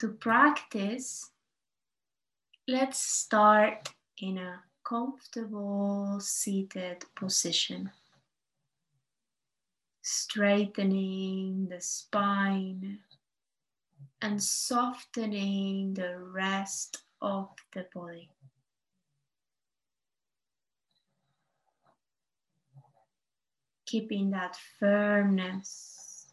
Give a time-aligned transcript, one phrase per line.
[0.00, 1.30] To practice,
[2.66, 7.90] let's start in a comfortable seated position,
[10.00, 13.00] straightening the spine
[14.22, 18.30] and softening the rest of the body.
[23.84, 26.32] Keeping that firmness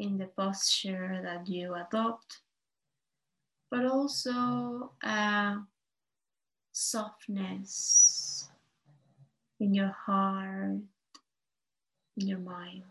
[0.00, 2.40] in the posture that you adopt,
[3.70, 5.56] but also a
[6.72, 8.48] softness
[9.60, 10.80] in your heart,
[12.16, 12.82] in your mind.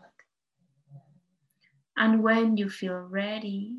[1.96, 3.76] And when you feel ready,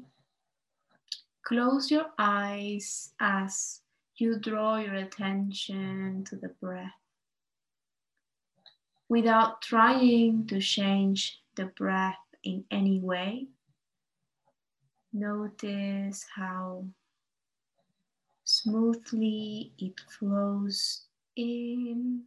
[1.46, 3.82] Close your eyes as
[4.16, 6.98] you draw your attention to the breath
[9.10, 13.46] without trying to change the breath in any way.
[15.16, 16.84] Notice how
[18.44, 21.06] smoothly it flows
[21.38, 22.26] in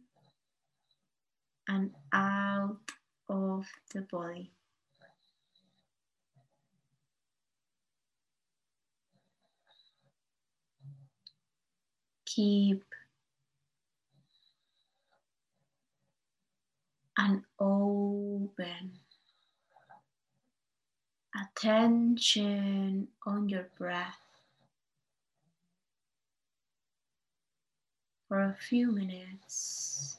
[1.67, 2.91] and out
[3.29, 4.51] of the body.
[12.25, 12.83] keep
[17.17, 18.98] an open
[21.41, 24.19] attention on your breath
[28.27, 30.17] for a few minutes.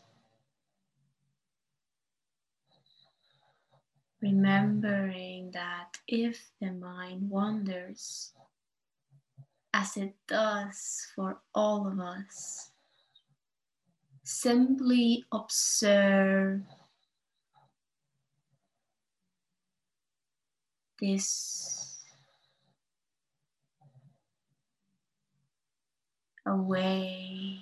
[4.20, 8.32] Remembering that if the mind wanders,
[9.72, 12.70] as it does for all of us.
[14.24, 16.62] Simply observe
[21.00, 21.98] this
[26.46, 27.60] away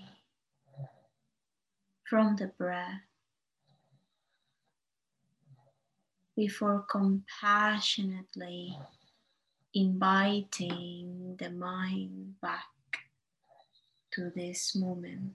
[2.04, 3.02] from the breath
[6.36, 8.78] before compassionately
[9.74, 12.64] inviting the mind back
[14.12, 15.34] to this moment.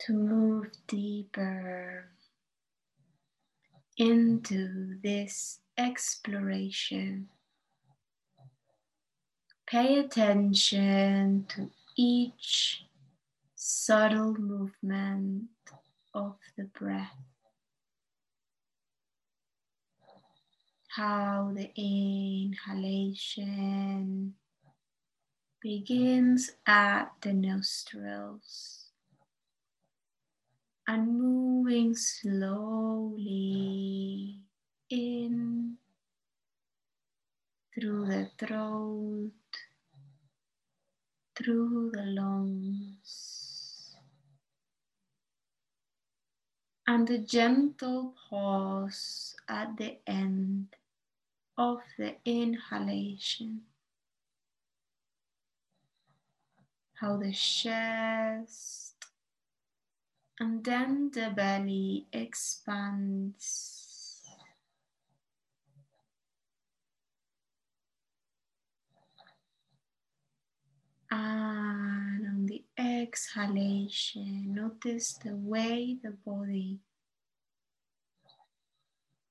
[0.00, 2.06] To move deeper
[3.98, 7.28] into this exploration.
[9.66, 12.86] Pay attention to each
[13.54, 15.44] subtle movement
[16.14, 17.18] of the breath.
[20.88, 23.14] How the inhalation
[25.60, 28.79] begins at the nostrils
[30.90, 33.30] and moving slowly
[34.90, 35.76] in
[37.72, 39.30] through the throat,
[41.36, 43.94] through the lungs,
[46.88, 50.74] and a gentle pause at the end
[51.56, 53.60] of the inhalation.
[56.94, 58.89] How the chest
[60.40, 63.86] and then the belly expands.
[71.10, 76.78] And on the exhalation, notice the way the body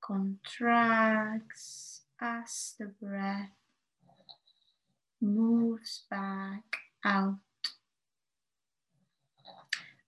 [0.00, 3.50] contracts as the breath
[5.20, 7.38] moves back out.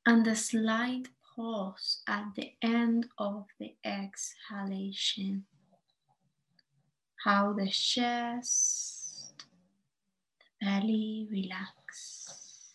[0.05, 5.47] And a slight pause at the end of the exhalation.
[7.25, 9.45] How the chest,
[10.39, 12.75] the belly relax.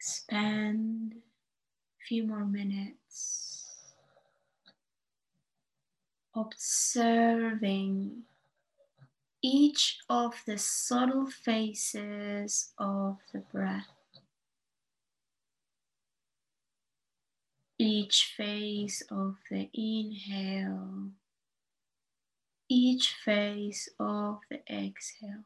[0.00, 2.99] Spend a few more minutes
[6.34, 8.22] observing
[9.42, 13.88] each of the subtle phases of the breath.
[17.78, 21.12] Each phase of the inhale,
[22.68, 25.44] each phase of the exhale,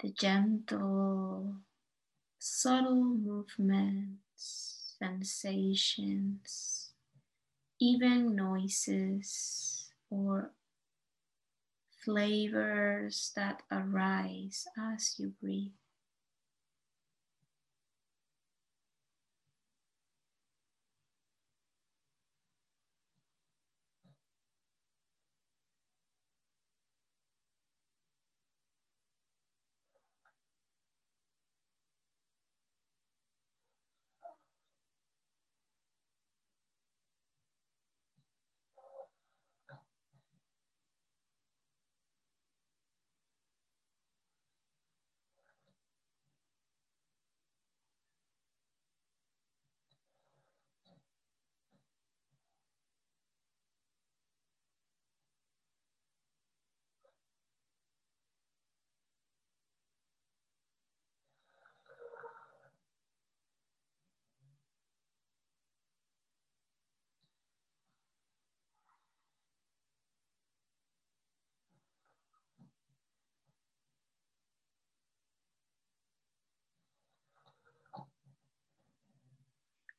[0.00, 1.56] the gentle
[2.38, 6.91] subtle movements, sensations,
[7.82, 10.52] even noises or
[12.04, 15.81] flavors that arise as you breathe.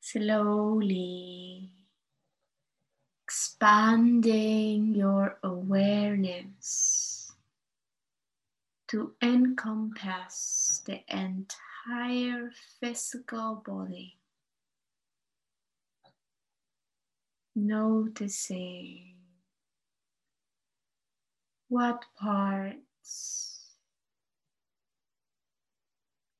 [0.04, 1.70] Slowly
[3.24, 7.32] expanding your awareness
[8.86, 14.18] to encompass the entire physical body.
[17.56, 19.14] Noticing
[21.68, 23.70] what parts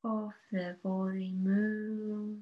[0.05, 2.41] of the body move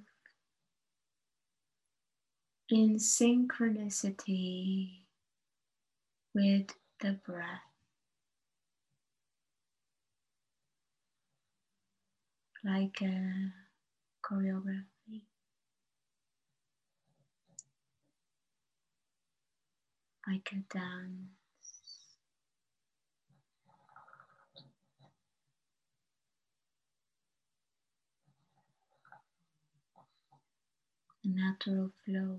[2.72, 5.02] in synchronicity
[6.34, 6.68] with
[7.00, 7.60] the breath.
[12.64, 13.52] Like a
[14.24, 15.26] choreography.
[20.26, 21.28] Like a dance.
[31.22, 32.38] A natural flow.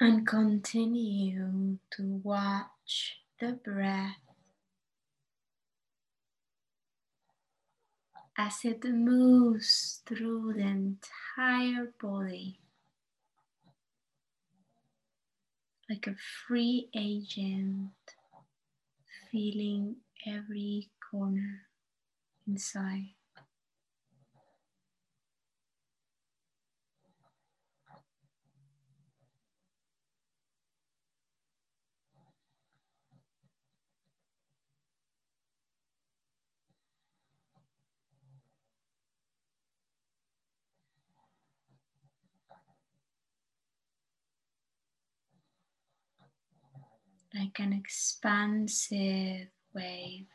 [0.00, 4.16] And continue to watch the breath
[8.36, 12.60] as it moves through the entire body
[15.90, 16.14] like a
[16.46, 17.90] free agent,
[19.30, 21.62] feeling every corner
[22.46, 23.17] inside.
[47.34, 50.26] like an expansive wave.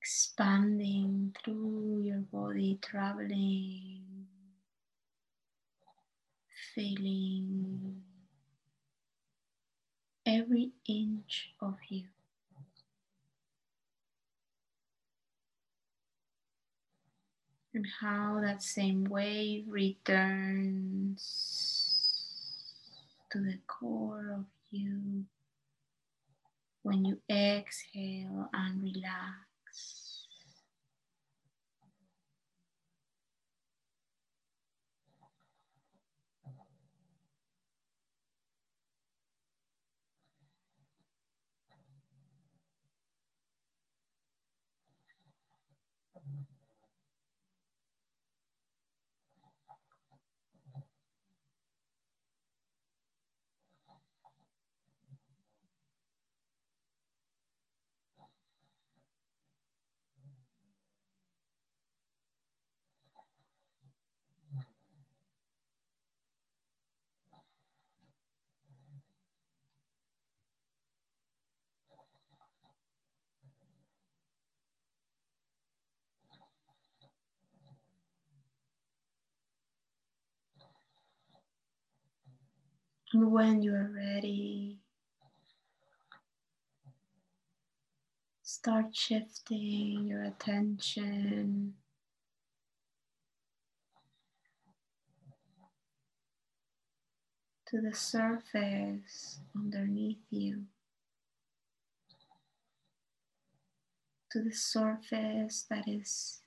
[0.00, 4.26] expanding through your body, traveling,
[6.74, 8.02] feeling
[10.32, 12.04] every inch of you.
[17.74, 21.22] And how that same wave returns
[23.30, 25.24] to the core of you
[26.82, 30.01] when you exhale and relax.
[83.14, 84.78] When you are ready,
[88.42, 91.74] start shifting your attention
[97.66, 100.62] to the surface underneath you,
[104.30, 106.40] to the surface that is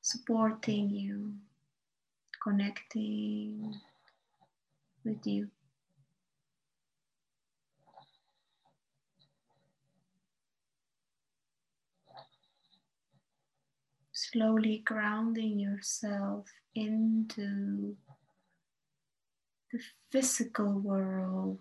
[0.00, 1.34] supporting you,
[2.42, 3.80] connecting
[5.04, 5.48] with you.
[14.32, 17.96] Slowly grounding yourself into
[19.72, 19.80] the
[20.10, 21.58] physical world.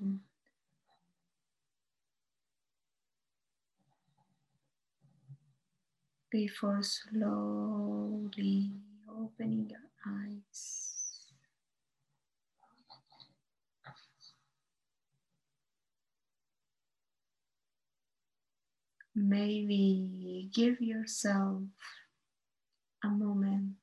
[6.31, 8.71] Before slowly
[9.07, 10.91] opening your eyes.
[19.17, 21.61] Maybe give yourself
[23.05, 23.75] a moment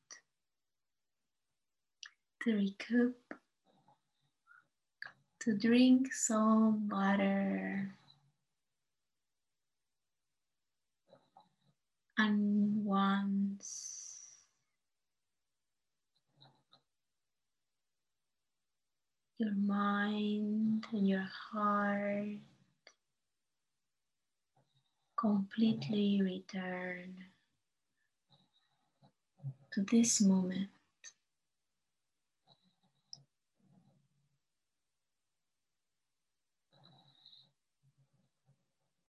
[2.43, 3.35] to recoup,
[5.38, 7.95] to drink some water,
[12.19, 14.19] and once
[19.38, 22.38] your mind and your heart
[25.17, 27.14] completely return
[29.73, 30.69] to this moment.